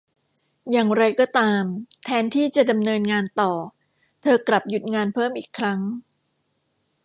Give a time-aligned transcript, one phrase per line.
[0.71, 1.63] อย่างไรก็ตาม
[2.03, 3.51] แทนที่จะดำเนินงานต่อ
[4.21, 5.79] เธอกลับหยุดงานเพิ่มอีกครั้ง